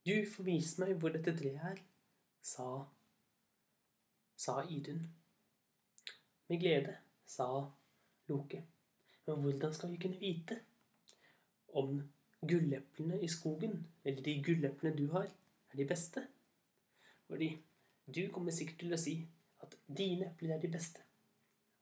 Du 0.06 0.14
får 0.32 0.46
vise 0.46 0.80
meg 0.80 0.94
hvor 0.96 1.12
dette 1.12 1.34
treet 1.36 1.66
er, 1.72 1.82
sa, 2.40 2.68
sa 4.40 4.62
Idun. 4.72 5.02
Med 6.48 6.62
glede, 6.62 6.96
sa 7.28 7.50
Loke. 8.30 8.62
Men 9.26 9.44
hvordan 9.44 9.76
skal 9.76 9.92
vi 9.92 10.00
kunne 10.00 10.22
vite 10.22 10.56
om 11.76 12.00
gulleplene 12.40 13.20
i 13.20 13.28
skogen, 13.28 13.76
eller 14.04 14.24
de 14.24 14.38
gulleplene 14.42 14.96
du 14.96 15.12
har, 15.12 15.28
er 15.70 15.76
de 15.76 15.86
beste? 15.86 16.24
Fordi 17.28 17.52
du 18.08 18.24
kommer 18.32 18.56
sikkert 18.56 18.80
til 18.80 18.96
å 18.96 19.04
si 19.04 19.18
at 19.62 19.76
dine 19.86 20.32
epler 20.32 20.56
er 20.56 20.64
de 20.64 20.72
beste. 20.72 21.04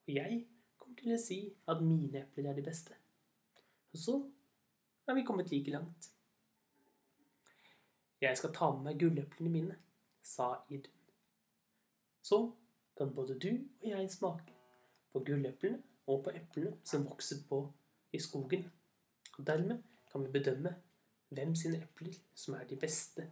Og 0.09 0.17
jeg 0.19 0.43
til 0.99 1.15
å 1.15 1.21
si 1.21 1.41
at 1.71 1.83
mine 1.85 2.25
epler 2.25 2.51
er 2.51 2.57
de 2.59 2.65
beste. 2.67 2.95
Og 3.93 4.01
så 4.03 4.17
er 5.09 5.17
vi 5.17 5.27
kommet 5.27 5.51
like 5.53 5.73
langt. 5.73 6.11
Jeg 8.21 8.37
skal 8.37 8.55
ta 8.55 8.71
med 8.75 8.89
meg 8.89 8.99
gulleplene 9.01 9.53
mine, 9.53 9.77
sa 10.23 10.57
Idun. 10.69 10.95
Så 12.23 12.41
kan 12.99 13.15
både 13.15 13.39
du 13.39 13.53
og 13.53 13.87
jeg 13.89 14.11
smake 14.11 14.57
på 15.13 15.23
gulleplene 15.25 15.79
og 16.09 16.25
på 16.25 16.35
eplene 16.35 16.75
som 16.85 17.07
vokser 17.07 17.45
på 17.49 17.63
i 18.13 18.21
skogen. 18.21 18.67
Og 19.39 19.47
dermed 19.47 19.83
kan 20.13 20.25
vi 20.25 20.33
bedømme 20.35 20.75
hvem 21.29 21.55
sine 21.57 21.83
epler 21.83 22.17
som 22.35 22.57
er 22.59 22.67
de 22.69 22.77
beste 22.81 23.29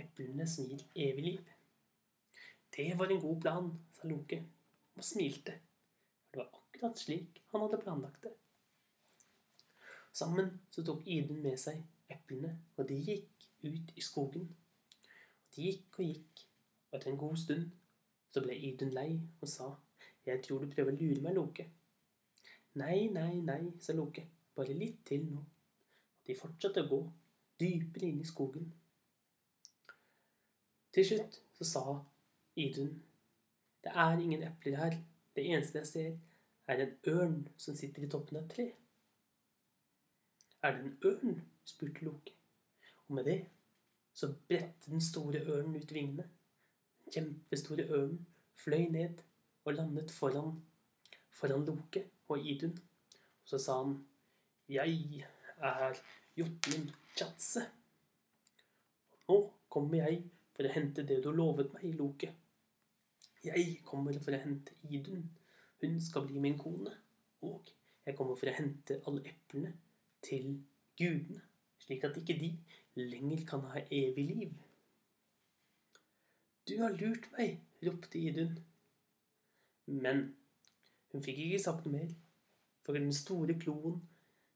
eplene 0.00 0.46
som 0.50 0.66
gir 0.68 0.82
evig 0.96 1.24
liv. 1.24 1.54
Det 2.76 2.90
var 2.98 3.12
en 3.12 3.20
god 3.22 3.40
plan, 3.40 3.70
sa 3.92 4.08
Loke 4.08 4.40
og 4.96 5.04
smilte. 5.04 5.54
For 6.26 6.34
det 6.34 6.42
var 6.42 6.48
akkurat 6.48 6.63
slik 6.92 7.40
han 7.52 7.64
hadde 7.64 7.80
planlagt 7.80 8.26
det. 8.26 8.32
Sammen 10.14 10.50
så 10.70 10.84
tok 10.86 11.06
Idun 11.10 11.40
med 11.42 11.56
seg 11.58 11.80
eplene, 12.12 12.52
og 12.76 12.88
de 12.88 12.98
gikk 13.02 13.48
ut 13.64 13.94
i 13.96 14.04
skogen. 14.04 14.50
De 15.54 15.64
gikk 15.70 15.98
og 15.98 16.04
gikk, 16.04 16.44
og 16.90 16.98
etter 16.98 17.10
en 17.10 17.18
god 17.18 17.40
stund 17.40 17.70
så 18.34 18.42
ble 18.44 18.54
Idun 18.68 18.92
lei 18.94 19.08
og 19.40 19.48
sa 19.48 19.72
Jeg 20.26 20.40
tror 20.44 20.62
du 20.62 20.70
prøver 20.72 20.94
å 20.94 20.98
lure 21.00 21.20
meg, 21.24 21.34
Loke. 21.36 21.66
Nei, 22.80 23.08
nei, 23.12 23.40
nei, 23.44 23.60
sa 23.80 23.92
Loke. 23.92 24.24
Bare 24.56 24.74
litt 24.74 25.02
til 25.06 25.26
nå. 25.28 25.42
De 26.24 26.36
fortsatte 26.38 26.84
å 26.84 26.88
gå, 26.88 27.00
dypere 27.60 28.08
inn 28.08 28.22
i 28.22 28.28
skogen. 28.28 28.70
Til 30.94 31.06
slutt 31.06 31.40
så 31.58 31.66
sa 31.68 31.84
Idun, 32.56 32.94
det 33.84 33.92
er 33.92 34.22
ingen 34.22 34.46
epler 34.46 34.78
her. 34.78 34.96
Det 35.34 35.44
eneste 35.50 35.82
jeg 35.82 35.90
ser, 35.90 36.12
er 36.66 36.80
det 36.80 36.86
en 36.86 37.18
ørn 37.18 37.36
som 37.56 37.76
sitter 37.76 38.04
i 38.04 38.10
toppen 38.10 38.38
av 38.38 38.44
et 38.44 38.54
tre. 38.56 38.68
Er 40.64 40.76
det 40.76 40.84
en 40.84 40.96
ørn? 41.10 41.42
spurte 41.64 42.04
Loke. 42.04 42.32
Og 43.08 43.14
med 43.16 43.24
det 43.28 43.38
så 44.14 44.28
bredte 44.48 44.90
den 44.90 45.00
store 45.00 45.40
ørnen 45.48 45.76
ut 45.76 45.92
vingene. 45.92 46.28
Den 47.04 47.14
kjempestore 47.14 47.86
ørnen 47.88 48.26
fløy 48.60 48.86
ned 48.92 49.22
og 49.64 49.74
landet 49.74 50.12
foran, 50.12 50.60
foran 51.32 51.64
Loke 51.64 52.04
og 52.28 52.46
Idun. 52.46 52.76
Og 53.42 53.48
så 53.48 53.58
sa 53.58 53.78
han, 53.82 53.96
jeg 54.68 55.24
er 55.58 55.98
Jotun 56.36 56.90
Tjatse. 57.16 57.64
Nå 59.28 59.38
kommer 59.68 60.04
jeg 60.04 60.22
for 60.54 60.68
å 60.68 60.74
hente 60.74 61.04
det 61.08 61.20
du 61.24 61.32
lovet 61.32 61.72
meg, 61.74 61.94
Loke. 61.98 62.30
Jeg 63.44 63.80
kommer 63.84 64.16
for 64.22 64.36
å 64.36 64.40
hente 64.40 64.76
Idun. 64.88 65.26
Hun 65.84 66.00
skal 66.00 66.26
bli 66.26 66.40
min 66.40 66.58
kone. 66.58 66.92
Og 67.44 67.70
jeg 68.06 68.16
kommer 68.16 68.38
for 68.40 68.48
å 68.48 68.56
hente 68.56 69.00
alle 69.06 69.24
eplene 69.28 69.74
til 70.24 70.58
gudene, 70.96 71.42
slik 71.84 72.04
at 72.08 72.16
ikke 72.16 72.36
de 72.40 72.50
lenger 72.96 73.44
kan 73.48 73.64
ha 73.68 73.82
evig 73.92 74.24
liv. 74.30 74.52
Du 76.64 76.78
har 76.80 76.96
lurt 76.96 77.28
meg, 77.36 77.58
ropte 77.84 78.20
Idun. 78.20 78.54
Men 79.92 80.30
hun 81.12 81.24
fikk 81.24 81.42
ikke 81.44 81.64
sagt 81.66 81.84
noe 81.84 81.98
mer, 81.98 82.14
for 82.84 82.96
den 82.96 83.12
store 83.12 83.56
kloen 83.60 84.00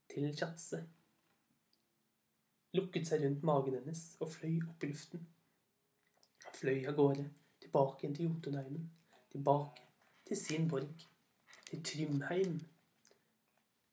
til 0.09 0.33
Tjatse 0.33 0.87
lukket 2.77 3.09
seg 3.09 3.25
rundt 3.25 3.45
magen 3.49 3.79
hennes 3.79 4.03
og 4.23 4.33
fløy 4.33 4.59
opp 4.69 4.85
i 4.85 4.91
luften. 4.93 5.23
Han 6.45 6.57
fløy 6.57 6.83
av 6.89 6.97
gårde, 6.99 7.25
tilbake 7.63 8.05
igjen 8.05 8.17
til 8.17 8.29
Jotunheimen, 8.29 8.89
tilbake 9.33 9.87
til 10.29 10.41
sin 10.41 10.69
borg, 10.71 11.07
til 11.69 11.83
Trymheim 11.85 12.57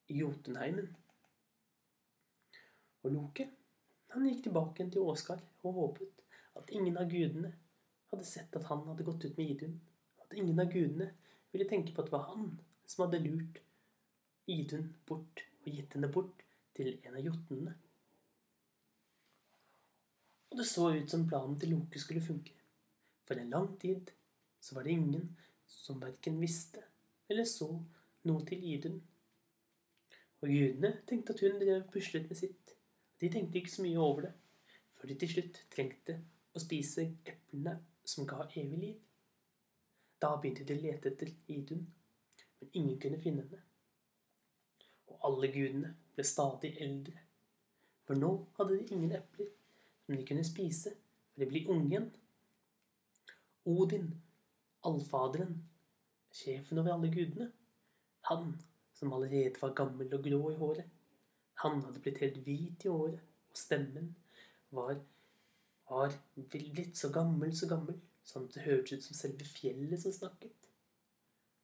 i 0.08 0.20
Jotunheimen. 0.22 0.88
Og 3.04 3.12
Loke, 3.14 3.50
han 4.14 4.28
gikk 4.30 4.46
tilbake 4.48 4.88
til 4.90 5.04
Åsgard 5.04 5.44
og 5.66 5.80
håpet 5.80 6.24
at 6.56 6.72
ingen 6.72 6.96
av 6.98 7.10
gudene 7.12 7.52
hadde 8.12 8.28
sett 8.28 8.56
at 8.56 8.68
han 8.70 8.86
hadde 8.88 9.06
gått 9.06 9.28
ut 9.28 9.38
med 9.38 9.52
Idun, 9.52 9.76
at 10.24 10.34
ingen 10.34 10.60
av 10.62 10.72
gudene 10.72 11.12
ville 11.52 11.68
tenke 11.70 11.92
på 11.92 12.02
at 12.02 12.10
det 12.10 12.16
var 12.16 12.30
han 12.32 12.48
som 12.88 13.06
hadde 13.06 13.24
lurt 13.26 13.62
Idun 14.52 14.88
bort 15.10 15.44
og 15.66 15.70
gitt 15.74 15.98
henne 15.98 16.12
bort 16.14 16.44
til 16.78 16.94
en 16.96 17.18
av 17.18 17.28
jotnene. 17.28 17.76
Og 20.52 20.60
det 20.62 20.68
så 20.70 20.88
ut 20.96 21.12
som 21.12 21.28
planen 21.28 21.58
til 21.60 21.74
Loke 21.76 22.00
skulle 22.00 22.24
funke. 22.24 22.54
For 23.28 23.36
en 23.42 23.52
lang 23.52 23.72
tid 23.82 24.14
så 24.62 24.78
var 24.78 24.86
det 24.86 24.96
ingen 24.96 25.32
som 25.68 26.00
verken 26.00 26.38
visste 26.40 26.84
eller 27.30 27.48
så 27.50 27.70
noe 28.30 28.46
til 28.48 28.64
Idun. 28.74 29.00
Og 30.42 30.50
gudene 30.50 30.92
tenkte 31.08 31.34
at 31.34 31.42
hun 31.46 31.60
drev 31.62 31.84
puslet 31.94 32.28
med 32.30 32.40
sitt. 32.40 32.76
De 33.22 33.30
tenkte 33.32 33.60
ikke 33.60 33.72
så 33.72 33.86
mye 33.86 34.00
over 34.02 34.28
det, 34.28 34.34
før 34.96 35.12
de 35.12 35.18
til 35.22 35.32
slutt 35.32 35.62
trengte 35.74 36.18
å 36.56 36.62
spise 36.62 37.06
eplene 37.26 37.78
som 38.06 38.28
ga 38.30 38.46
evig 38.56 38.80
liv. 38.82 38.98
Da 40.22 40.36
begynte 40.36 40.66
de 40.68 40.76
å 40.76 40.82
lete 40.82 41.12
etter 41.12 41.32
Idun, 41.52 41.86
men 42.60 42.74
ingen 42.74 43.00
kunne 43.02 43.22
finne 43.22 43.46
henne. 43.46 43.64
Og 45.12 45.30
alle 45.30 45.52
gudene 45.54 45.96
ble 46.16 46.26
stadig 46.28 46.76
eldre, 46.82 47.18
for 48.06 48.20
nå 48.20 48.32
hadde 48.60 48.78
de 48.78 48.94
ingen 48.96 49.16
epler 49.18 49.50
som 50.06 50.16
de 50.16 50.28
kunne 50.28 50.46
spise 50.46 50.94
for 51.36 51.44
de 51.44 51.50
ble 51.52 51.66
unge 51.72 51.90
igjen. 51.90 52.12
Odin, 53.66 54.12
allfaderen, 54.88 55.58
sjefen 56.36 56.82
over 56.82 56.96
alle 56.96 57.12
gudene, 57.14 57.50
han 58.30 58.56
som 58.96 59.14
allerede 59.14 59.62
var 59.62 59.76
gammel 59.78 60.14
og 60.16 60.24
grå 60.26 60.42
i 60.52 60.60
håret, 60.60 60.92
han 61.64 61.82
hadde 61.86 62.02
blitt 62.04 62.22
helt 62.24 62.38
hvit 62.44 62.86
i 62.86 62.92
håret, 62.92 63.22
og 63.52 63.60
stemmen 63.60 64.12
var, 64.76 64.98
var 65.90 66.16
blitt 66.36 66.98
så 67.00 67.12
gammel, 67.16 67.54
så 67.56 67.70
gammel, 67.72 68.00
sånn 68.26 68.48
at 68.50 68.58
det 68.58 68.66
hørtes 68.66 69.00
ut 69.00 69.08
som 69.08 69.20
selve 69.20 69.48
fjellet 69.48 70.02
som 70.02 70.16
snakket. 70.16 70.70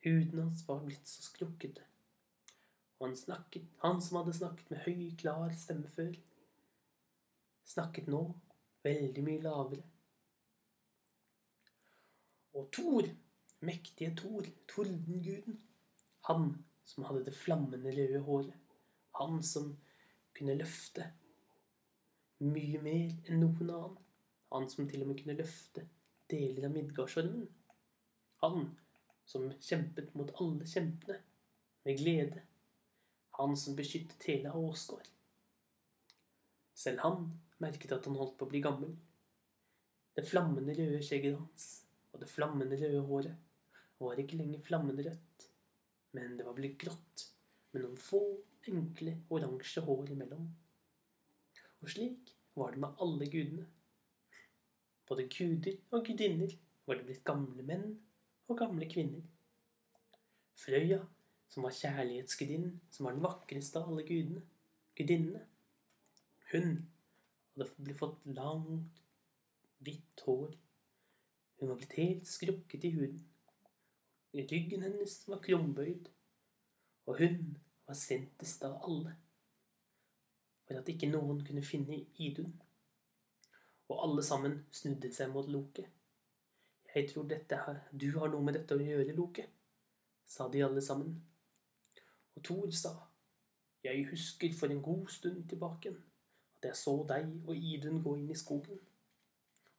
Huden 0.06 0.40
hans 0.40 0.64
var 0.68 0.84
blitt 0.86 1.10
så 1.10 1.24
skrukkete. 1.26 1.84
Og 3.00 3.08
han 3.08 3.18
snakket, 3.18 3.66
han 3.82 4.02
som 4.02 4.20
hadde 4.22 4.38
snakket 4.38 4.70
med 4.72 4.84
høy, 4.86 5.10
klar 5.18 5.54
stemme 5.58 5.90
før, 5.90 6.14
snakket 7.66 8.10
nå 8.14 8.22
veldig 8.86 9.24
mye 9.26 9.42
lavere. 9.42 9.84
Og 12.58 12.68
Thor, 12.76 13.08
mektige 13.62 14.16
Thor, 14.18 14.46
tordenguden, 14.68 15.62
han 16.28 16.54
som 16.86 17.06
hadde 17.08 17.26
det 17.26 17.38
flammende 17.38 17.94
røde 17.96 18.22
håret, 18.26 18.78
han 19.20 19.42
som 19.44 19.74
kunne 20.38 20.58
løfte 20.58 21.06
mye 22.42 22.82
mer 22.82 23.12
enn 23.30 23.44
noen 23.44 23.70
annen, 23.70 23.98
han 24.52 24.70
som 24.70 24.88
til 24.90 25.04
og 25.04 25.12
med 25.12 25.20
kunne 25.22 25.38
løfte 25.38 25.86
deler 26.32 26.68
av 26.68 26.74
Midgardsormen, 26.74 27.46
han 28.42 28.72
som 29.30 29.46
kjempet 29.62 30.16
mot 30.18 30.34
alle 30.42 30.68
kjempene 30.68 31.20
med 31.86 32.02
glede, 32.02 32.42
han 33.38 33.56
som 33.58 33.78
beskyttet 33.78 34.26
hele 34.28 34.52
Åsgård. 34.58 35.06
Selv 36.76 37.06
han 37.06 37.30
merket 37.62 37.94
at 37.94 38.10
han 38.10 38.18
holdt 38.18 38.36
på 38.40 38.48
å 38.48 38.52
bli 38.52 38.60
gammel. 38.64 38.92
Det 40.18 40.26
flammende 40.28 40.74
røde 40.76 41.00
skjegget 41.06 41.38
hans 41.38 41.70
og 42.12 42.20
det 42.24 42.28
flammende 42.28 42.80
røde 42.82 43.06
håret 43.08 43.51
var 44.02 44.20
ikke 44.22 44.40
lenger 44.40 44.64
flammende 44.66 45.06
rødt, 45.08 45.46
men 46.18 46.38
det 46.38 46.46
var 46.48 46.58
blitt 46.58 46.80
grått 46.82 47.26
med 47.72 47.86
noen 47.86 48.00
få 48.00 48.22
enkle 48.72 49.16
oransje 49.32 49.84
hår 49.86 50.12
imellom. 50.16 50.48
Og 51.82 51.94
slik 51.94 52.34
var 52.58 52.74
det 52.74 52.82
med 52.84 53.04
alle 53.06 53.30
gudene. 53.32 53.68
Både 55.08 55.28
guder 55.32 55.78
og 55.92 56.06
gudinner 56.08 56.54
var 56.86 57.00
det 57.00 57.08
blitt 57.08 57.26
gamle 57.28 57.66
menn 57.68 57.88
og 58.48 58.58
gamle 58.60 58.88
kvinner. 58.92 59.24
Frøya, 60.62 61.00
som 61.52 61.66
var 61.66 61.76
kjærlighetsgudinnen, 61.76 62.78
som 62.92 63.08
var 63.08 63.16
den 63.16 63.26
vakreste 63.26 63.80
av 63.80 63.90
alle 63.92 64.06
gudene, 64.08 64.44
gudinnene, 64.96 65.46
hun 66.52 66.74
hadde 67.56 67.68
blitt 67.80 68.00
fått 68.00 68.26
langt, 68.36 69.02
hvitt 69.84 70.24
hår. 70.26 70.52
Hun 71.60 71.72
var 71.72 71.78
blitt 71.80 71.96
helt 71.96 72.28
skrukket 72.28 72.88
i 72.88 72.92
huden. 72.96 73.22
Ryggen 74.34 74.84
hennes 74.84 75.28
var 75.28 75.42
krumbøyd, 75.44 76.08
og 77.06 77.18
hun 77.20 77.58
var 77.88 77.98
sintest 78.00 78.64
av 78.64 78.78
alle. 78.88 79.16
For 80.68 80.80
at 80.80 80.92
ikke 80.94 81.10
noen 81.12 81.42
kunne 81.46 81.64
finne 81.68 81.98
Idun. 82.16 82.54
Og 83.92 84.04
alle 84.06 84.24
sammen 84.24 84.62
snudde 84.72 85.12
seg 85.14 85.34
mot 85.34 85.50
Loke. 85.52 85.84
Jeg 86.96 87.10
tror 87.12 87.28
dette 87.28 87.60
her, 87.66 87.82
du 87.92 88.08
har 88.18 88.32
noe 88.32 88.44
med 88.44 88.56
dette 88.56 88.76
å 88.76 88.84
gjøre, 88.84 89.16
Loke, 89.16 89.48
sa 90.28 90.48
de 90.52 90.64
alle 90.64 90.84
sammen. 90.84 91.18
Og 92.36 92.44
Thor 92.48 92.72
sa, 92.76 92.94
jeg 93.84 94.08
husker 94.12 94.54
for 94.56 94.72
en 94.72 94.82
god 94.84 95.08
stund 95.12 95.50
tilbake 95.50 95.92
at 95.92 96.70
jeg 96.70 96.78
så 96.78 96.94
deg 97.10 97.32
og 97.48 97.58
Idun 97.58 98.00
gå 98.04 98.16
inn 98.20 98.30
i 98.30 98.38
skogen. 98.38 98.80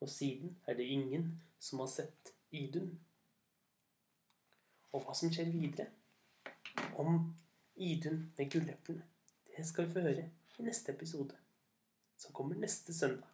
Og 0.03 0.11
siden 0.11 0.57
er 0.67 0.75
det 0.75 0.89
ingen 0.91 1.29
som 1.63 1.81
har 1.81 1.91
sett 1.93 2.33
Idun. 2.51 2.99
Og 4.93 5.05
hva 5.05 5.15
som 5.17 5.33
skjer 5.33 5.51
videre 5.53 5.89
om 7.01 7.33
Idun 7.81 8.27
med 8.37 8.51
gulløpene, 8.53 9.05
det 9.49 9.65
skal 9.69 9.87
vi 9.87 9.95
få 9.97 10.05
høre 10.05 10.29
i 10.59 10.67
neste 10.67 10.93
episode, 10.93 11.37
som 12.21 12.35
kommer 12.37 12.61
neste 12.61 12.95
søndag. 12.95 13.32